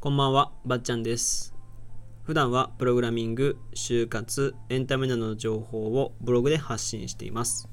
[0.00, 1.56] こんばんは、ばっちゃんです。
[2.22, 7.68] 普段はプログラミング、就活、エンタメなどの情報をブログで発信しています。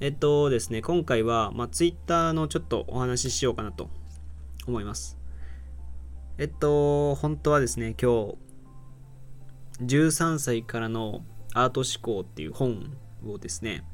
[0.00, 3.90] えっとですね、今回は、まあ、Twitter のちょっとお話ししようかなと
[4.66, 5.18] 思います。
[6.38, 8.38] えっと、本当はですね、今
[9.80, 13.84] 日、13歳からのアート思考っていう本をですね、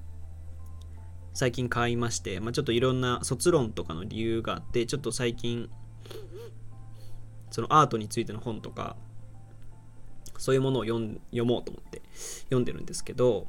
[1.35, 5.69] 最近買いまして、まあ、ちょっといろんな卒論とかの理由があって、ちょっと最近、
[7.51, 8.97] そのアートについての本とか
[10.39, 10.99] そういうものを読
[11.45, 12.03] もうと思って
[12.45, 13.47] 読んでるんですけど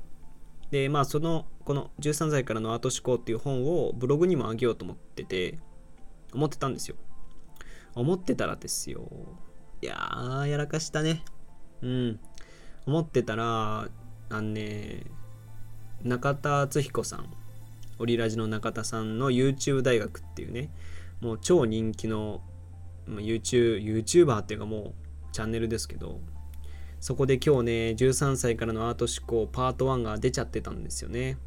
[0.72, 5.60] でまあそのこの13歳からのアート思考っていう本をブログにもあげようと思ってて
[6.34, 6.96] 思ってたんですよ。
[7.96, 9.10] 思ってたらですよ
[9.82, 11.24] いやーやらかしたね。
[11.82, 12.20] うん。
[12.86, 13.88] 思ってたら
[14.30, 15.04] あのね
[16.04, 17.34] 中田敦彦さん
[17.98, 20.70] オリラジの中田さんの YouTube 大学っていうね
[21.20, 22.42] もう超人気の
[23.18, 24.94] YouTube YouTuber っていうかもう
[25.32, 26.20] チャンネルですけど
[27.00, 31.38] そこで今日ね13歳からのアート思考パート1が出ちゃってたんですよね。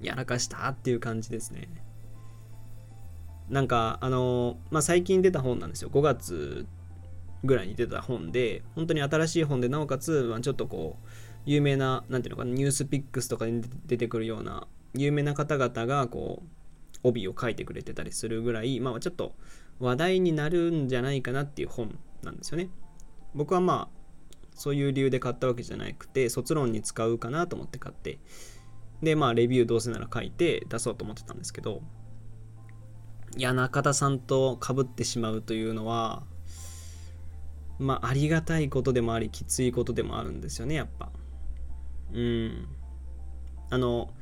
[0.00, 1.68] やらかしたっていう感じですね。
[3.48, 5.90] なんかあのまあ最近出た本なんですよ。
[5.90, 6.66] 5月
[7.44, 11.08] ぐらいに出た本で本当に新しい本でなおかつ、まあ、ちょっとこう
[11.46, 16.48] 有名ななんていうのかなニュースピックスとかに出てくるような有名な方々がこう
[17.04, 19.36] 帯を書いてくれてたりするぐらい、まあ、ちょっと
[19.78, 22.70] 話題になるんじゃないかなっていう本なんですよね。
[23.34, 24.04] 僕はまあ
[24.54, 28.18] そういう理由で買ったわけじゃなくて卒論に使うかなと思って買って
[29.02, 31.82] でまあレビューどうせなら書いて出そうと思ってたんですけど
[33.36, 36.22] いや中田さんと被ってしまうというのは
[37.80, 41.10] まあありがたいことでもありきついことでもあるんですよねやっぱ
[42.12, 42.68] うん
[43.70, 44.13] あの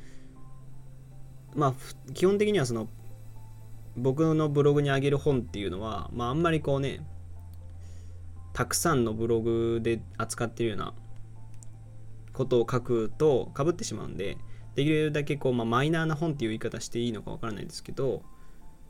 [1.55, 1.73] まあ
[2.13, 2.87] 基本的にはその
[3.95, 7.05] 僕のブログに上げる本っていうのは、まあ、あんまりこうね
[8.53, 10.93] たくさんのブログで扱ってるような
[12.33, 14.37] ことを書くとかぶってしまうんで
[14.75, 18.23] できるだけこう、まあ、マイナーな本っていう言い方していいのかわからないですけど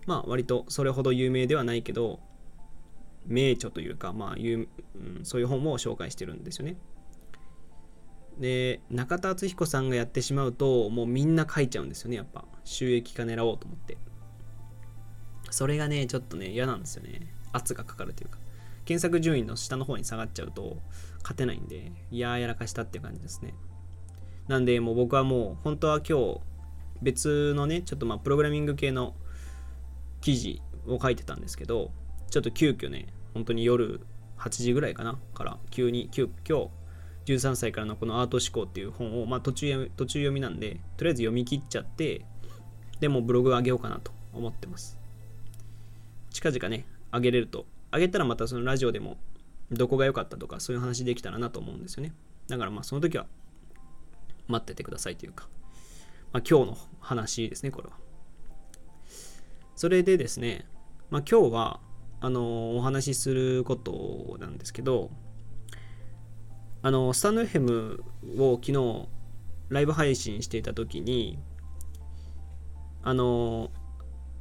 [0.06, 2.20] まあ割とそれほど有名ではないけど
[3.26, 4.68] 名著というか、まあいうん、
[5.24, 6.76] そういう本も紹介してるんですよね。
[8.40, 12.46] で中田敦彦さんがやってしまうともうみんな書いちゃうんですよねやっぱ。
[12.64, 13.98] 収益化狙おうと思って。
[15.50, 17.28] それがねちょっとね嫌なんですよね。
[17.52, 18.40] 圧がかかるというか。
[18.86, 20.78] 検索順位の下の方に下がっちゃうと
[21.22, 23.54] 勝てないんでいやーやらかしたっていう感じですね。
[24.48, 26.40] なんでもう僕はもう本当は今日
[27.02, 29.14] 別のねちょっとまあプログラミング系の
[30.22, 31.92] 記事を書いてたんですけど
[32.30, 34.02] ちょっと急遽ね本当に夜
[34.38, 36.70] 8時ぐらいかなから急に急遽
[37.26, 42.26] 13歳からのこのアート思考っていう本を、まあ、途中途中読みなんでとりあえず読み切っちゃって
[43.00, 44.98] でもブログ上げようかなと思ってます。
[46.32, 47.66] 近々ね上げれると。
[47.92, 49.18] 上げたらまたそのラジオでも
[49.72, 52.14] どこが良かったとかそういう話できたらなと思うんですよね。
[52.48, 53.28] だからまあその時は
[54.48, 55.48] 待っててくださいというか、
[56.34, 57.94] まあ、今日の話ですねこれは。
[59.76, 60.66] それでですね、
[61.10, 61.80] まあ、今日は
[62.20, 65.12] あのお話しすることなんですけど
[66.86, 68.02] あのスタンド FM
[68.40, 69.08] を昨日
[69.70, 71.40] ライブ配信していた時に
[73.04, 73.72] あの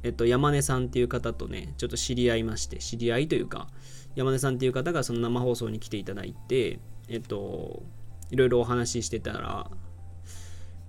[0.03, 3.69] えっと山根さんっていう方とねちょっと知り合いまして知り合いというか
[4.15, 7.81] 山根さんっていう方がその生放送に来ていただいてえっと
[8.29, 9.71] いろいろお話ししてたら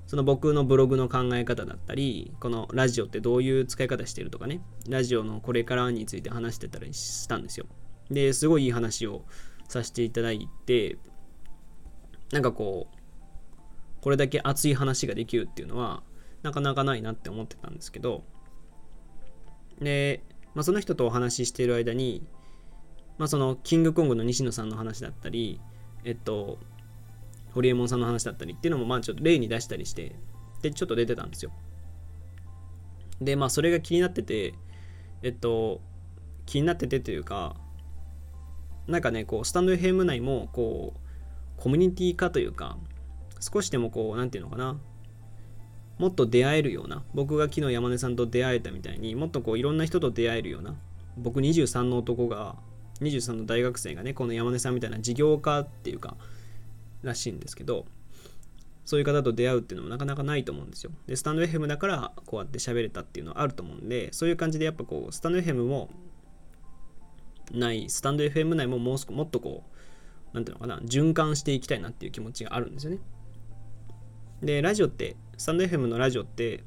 [0.08, 7.66] その僕のブログの考え方だったりこのラジオってどういう使い方してるとかねラジオのこれからについて話してたりしたんですよ。
[8.10, 9.24] ですごいいい話を
[9.68, 10.98] させていただいて
[12.34, 12.96] なんかこう
[14.02, 16.02] これだけ熱い話ができるっていうのは
[16.42, 18.24] なかなかないなって思ってたんですけど
[19.80, 22.26] で、まあ、その人とお話ししている間に、
[23.18, 25.60] まあ、そのキングコングの西野さんの話だったり
[26.02, 26.58] えっと
[27.52, 30.16] ホリエモンさんの話だったりっていうのもまあちょっと例に出したりして
[30.60, 31.52] でちょっと出てたんですよ。
[33.20, 34.54] でまあそれが気になってて
[35.22, 35.80] えっと
[36.46, 37.54] 気になっててというか
[38.88, 41.03] なんかねこうスタンド FM 内もこう
[41.56, 42.76] コミュニティ化というか
[43.40, 44.78] 少しでもこう何て言うのかな。
[45.98, 50.74] もっと出会えるような僕が昨日山根さんと出会えたみたいにもっとこういろんな人と出会えるような
[51.16, 52.56] 僕23の男が
[53.00, 56.16] 23の大学生がねこの山根さんみたいな事業家っていうか
[57.02, 57.86] らしいんですけど
[58.84, 60.90] そういう方と出会うっていうのもなかなかないと思うんですよ。
[61.06, 65.90] でスタンド FM だからこうやって喋れたっていうのはあると思うんでそういう感じでやっぱこうスタンド FM も
[67.52, 69.73] ないスタンド FM 内ももう少もっとこう
[70.34, 72.98] なんていうのかな循環していきたいなっていう気持ちがあるんですよね
[74.42, 76.62] でラジオってスタンド FM のラジオって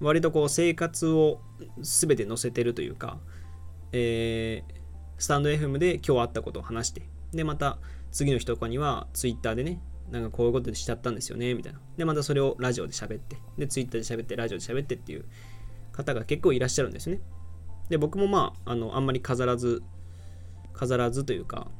[0.00, 1.42] 割とこう生活を
[1.82, 3.18] 全て載せてるというか、
[3.92, 4.82] えー
[5.22, 7.02] スタンド FM で今日あったことを話して、
[7.32, 7.78] で、また
[8.10, 11.78] 次の日とかには Twitter でね、なんかこういうことでしちゃったんですよね、みたいな。
[11.96, 15.24] で、またそれをラジオで喋って、で、Twitter で喋って、ラジオで喋ってっていう
[15.92, 17.20] 方が結構いらっしゃるんですね。
[17.88, 19.84] で、僕もまあ、あの、あんまり飾らず、
[20.72, 21.70] 飾らずというか、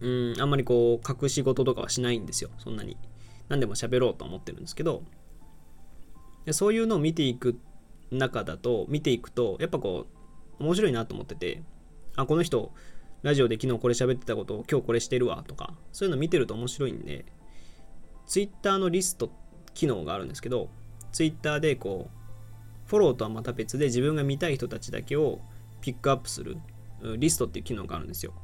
[0.00, 2.96] うん、あんまりこう、隠し事とかはしないんですよ、そんなに。
[3.48, 5.02] 何でも喋ろうと思ってるんですけど、
[6.44, 7.58] でそういうのを見ていく
[8.10, 10.06] 中だと、見ていくと、やっぱこ
[10.58, 11.62] う、面白いなと思ってて、
[12.16, 12.72] あ、この人、
[13.22, 17.24] ラジオで昨日これ喋ってたことを今日これしてるわとか、そういうの見てると面白いんで、
[18.26, 19.30] Twitter のリスト
[19.74, 20.70] 機能があるんですけど、
[21.12, 25.40] Twitter でこう、フォローとはまた別で自分が見たい人たちだけを
[25.80, 26.56] ピックアップする
[27.18, 28.34] リストっていう機能があるんですよ。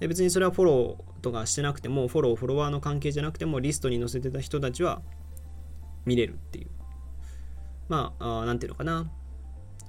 [0.00, 5.02] で別にそれはフォローとかしてなくても、フォロー、フォロワーの関係じゃなくても、リストに載せてた人たちは
[6.06, 6.68] 見れるっていう。
[7.88, 9.10] まあ、なんていうのかな。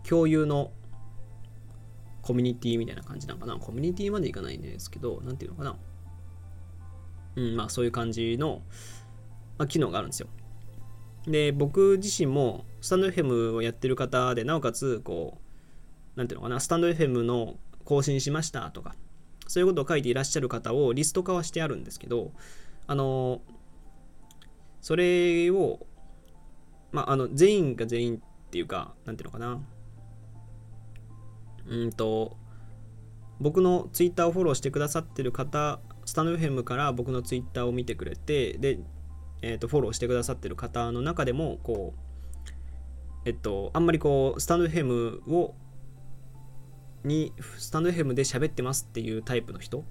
[0.08, 0.72] 共有の
[2.22, 3.58] コミュニティみたいな感じなのかな。
[3.58, 5.78] コミュニティまでいかないんですけど、なんていうのかな。
[7.38, 8.62] うん、まあそういう感じの、
[9.58, 10.28] まあ、機能があるんですよ。
[11.26, 15.38] で、僕自身もスタンド FM をやってる方で、なおかつ、こ
[16.16, 17.56] う、なんていうのかな、スタンド FM の
[17.86, 18.96] 更新しましたとか、
[19.52, 22.32] そういうことを書いていらっしゃる方をリスト化はしてあるんですけど、
[22.88, 23.42] あの、
[24.82, 25.86] それを、
[26.92, 28.20] まあ、あの、全員が全員っ
[28.50, 29.62] ていうか、なんていうのかな、
[31.68, 32.38] うんと、
[33.40, 38.80] 僕のツイッターをフォローしてくださってる方、スタンド FM から僕のツイッターを見てくれて、で、
[39.42, 42.00] えー、とフォローしてくださってる方の中でもこう
[43.26, 45.56] えっとあんまりこうスタンド FM を
[47.04, 49.84] にスタンド FM で喋ってますっていうタイプの人？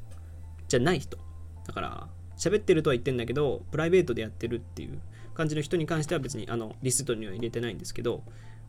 [0.69, 1.19] じゃない人。
[1.67, 5.01] だから喋ってるとは言ってんだけどプライベートでやってるっていう
[5.35, 8.23] 感じの人に関しては別にあのリストには入れてないんですけど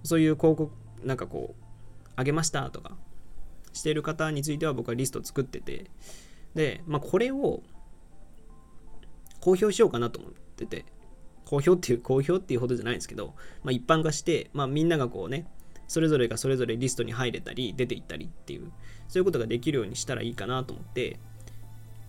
[0.04, 0.72] そういう広告
[1.04, 1.64] なんかこう
[2.16, 2.98] あげましたとか
[3.74, 5.90] してる方については僕はリスト作ってて
[6.54, 7.64] でまあこれを
[9.42, 10.86] 公表しようかなと思ってて、
[11.46, 13.34] 公表っていう、公表っていうほどじゃないんですけど、
[13.64, 15.48] まあ、一般化して、まあ、みんながこうね、
[15.92, 18.72] それぞれがそれぞれリストに入れたり、出ていったりっていう、
[19.10, 21.20] そういうことができるようにしたらいいかなと思って、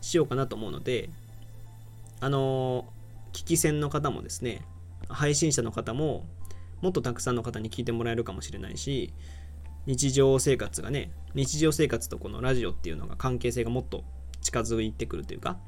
[0.01, 1.11] しようかなと思うので、
[2.21, 4.63] あのー、聞き戦の方もですね、
[5.09, 6.25] 配信者の方も、
[6.81, 9.13] もっとたくさんの方に聞いてもらえるかもしれないし、
[9.87, 14.05] 日常生活がね、日常生活とこのラジオっていうのが関係性がもっと
[14.43, 15.59] 近づいてくるというか、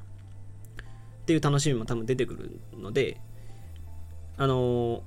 [1.23, 3.19] っていう楽しみも多分出てくるので、
[4.37, 5.01] あのー、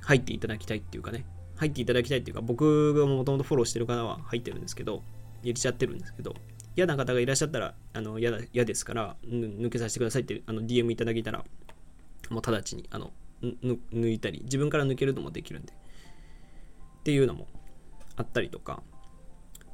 [0.00, 1.26] 入っていただきたいっていうかね、
[1.62, 5.04] 入っていただきたいっていうか、僕がもともとフォローしてる方は入ってるんですけど、
[5.42, 6.34] 入れちゃってるんですけど、
[6.74, 11.44] 嫌な方がいらっしゃったら、あの嫌だ嫌ですから、抜けさせてくださいってあの DM いただけたら、
[12.30, 13.12] もう直ちにあの
[13.42, 17.46] 抜いたり、自分から抜けるのもできるんで、っていうのも
[18.16, 18.82] あったりとか、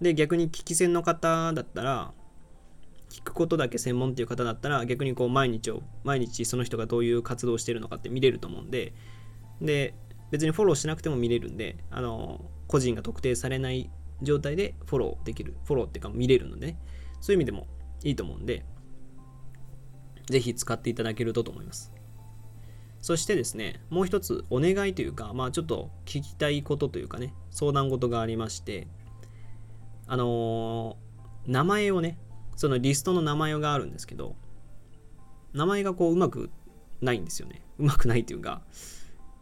[0.02, 2.12] で、逆に聞き戦の方だったら、
[3.08, 8.92] 聞くことだけ専門っていう方だったら逆にこう毎日を毎日その人がどういう活動をしてるのかって見れると思うんで。
[9.62, 9.94] で
[10.30, 13.90] 別にフォローしなくても見れるんであの個人が特定されない
[14.22, 16.78] 状態でフォローできるフォローっていうか見れるので、ね、
[17.20, 17.66] そういう意味でも
[18.02, 18.64] いいと思うんで
[20.28, 21.92] ぜひ使っていただけるとと思います
[23.00, 28.88] そしてですねもう一つお願いというかまあちょっと聞きたいことというかね相談事がありまして
[30.06, 32.18] あのー、名前をね
[32.58, 34.34] そのリストの名前があるんですけど、
[35.52, 36.50] 名前がこううまく
[37.00, 37.62] ないんですよね。
[37.78, 38.62] うまくないというか、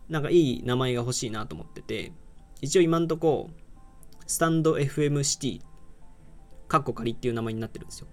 [0.08, 2.12] なんかいい名前が欲しいなと思ってて、
[2.60, 3.50] 一応今んとこ、
[4.26, 5.60] スタンド FM シティ、
[6.68, 8.08] カッコ仮っていう名前になってるんですよ。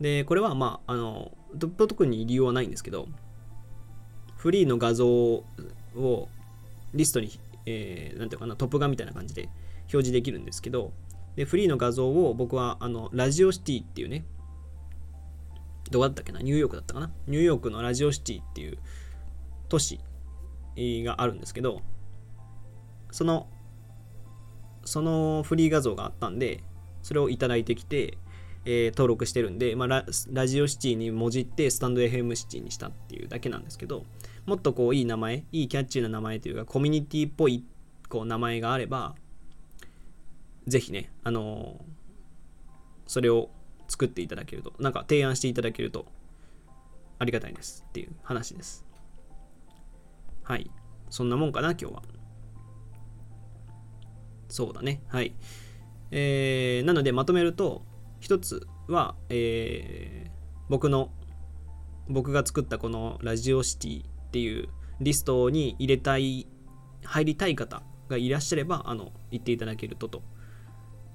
[0.00, 3.08] で、これはまあ、あの、特に理由はないんですけど、
[4.36, 5.44] フリーの画像を
[6.94, 7.30] リストに、
[7.66, 9.48] えー、なんていうかな、トップ画みたいな感じで
[9.82, 10.92] 表示できるんですけど、
[11.36, 14.24] で、フリーの画像を僕は、あの、ラジオシティっていうね、
[15.90, 18.78] どこだったっけなニューヨークだったかなニューヨークのラジオシティっていう
[19.68, 20.00] 都市
[21.04, 21.82] があるんですけど、
[23.10, 23.48] その、
[24.84, 26.62] そのフリー画像があったんで、
[27.02, 28.18] それをいただいてきて、
[28.64, 34.04] えー、登録してるんで、まあラ、ジオシティにもじってスタンド FM シティにしたっていうだけなんですけど、
[34.46, 37.64] もっとこういい名前、いいキャッチーな名前というか、コミュニティっぽい
[38.08, 39.14] こう名前があれば、
[40.66, 41.82] ぜひね、あのー、
[43.06, 43.50] それを
[43.88, 46.06] 作っていただけると、なんか提案していただけると
[47.18, 48.87] ありがたいですっていう話です。
[50.48, 50.70] はい。
[51.10, 52.02] そんなもんかな、今日は。
[54.48, 55.02] そうだね。
[55.08, 55.34] はい。
[56.10, 57.84] えー、なのでまとめると、
[58.20, 60.30] 一つは、えー、
[60.70, 61.10] 僕の、
[62.08, 66.46] 僕が作ったこのラジオシティっていうリストに入れたい、
[67.04, 70.22] 入りたい方がいらっしゃれば、あの、言っていただけるとと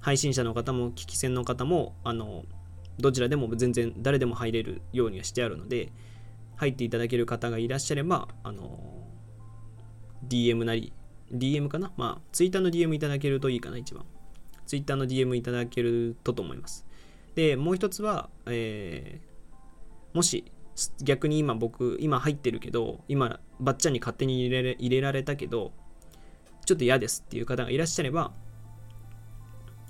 [0.04, 2.44] 配信者の方も聞き戦の方もあの
[3.00, 5.94] どちらでも全然誰でも入れるようにはしてあるので
[6.58, 9.03] 入っていただける方がいらっしゃればあの
[10.28, 10.94] DM なり
[11.34, 11.92] DM かな？
[11.98, 14.06] まあ Twitter の DM いただけるといいかな一番。
[14.66, 16.86] Twitter の DM いただけるとと思います。
[17.36, 20.46] でもう一つは、えー、もし
[21.02, 25.72] 逆に今僕今入ってるけど今ばっちゃんに勝手に入れ入れられたけど
[26.66, 28.32] ちょっと嫌ですっていう方がいらっしゃれば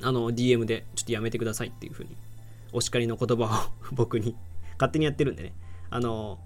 [0.02, 2.16] あの DM でちょっとやめてくださいっていうふうに
[2.72, 4.36] お叱りの言葉を 僕に
[4.74, 5.54] 勝手にやってるんでね。
[5.90, 6.40] あの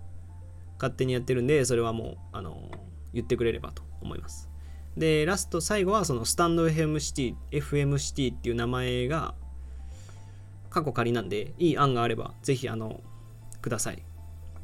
[0.77, 2.69] 勝手にやってるんでそれはもうあの
[3.13, 4.49] 言ってくれればと思います。
[4.95, 9.35] でラスト最後はそのスタンド FM シティ FM シティっていう名前が
[10.69, 13.01] 過去仮なんでいい案があればぜひあの
[13.61, 14.03] ください。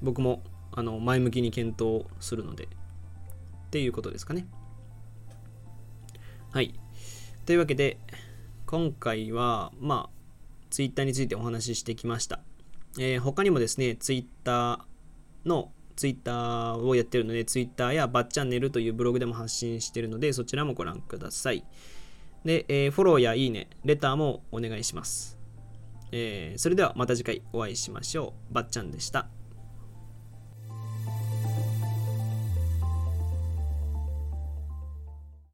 [0.01, 2.65] 僕もあの前向きに検討するので。
[2.65, 4.45] っていうことですかね。
[6.51, 6.75] はい。
[7.47, 7.97] というわけで
[8.67, 10.19] 今回はまあ
[10.69, 12.39] Twitter についてお話ししてきました、
[12.99, 14.85] えー、他にもですね Twitter
[15.43, 21.63] のツイッターをやってるのでツイッターやバッチャンネルというブログでも発信してるのでそちらもご覧ください。
[22.45, 25.37] で、えー、フォローやいいねレターもお願いします、
[26.11, 28.53] えー、それではまた次回お会いしましょう。
[28.53, 29.27] ばっちゃんでした。